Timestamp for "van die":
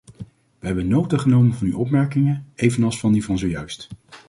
2.99-3.25